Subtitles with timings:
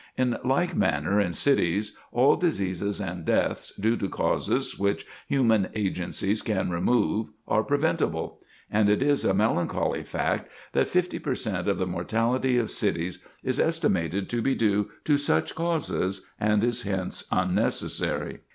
[0.17, 6.41] In like manner in cities, all diseases and deaths due to causes which human agencies
[6.41, 8.39] can remove are preventable.
[8.71, 13.23] And it is a melancholy fact that fifty per cent of the mortality of cities
[13.43, 18.39] is estimated to be due to such causes, and is hence unnecessary.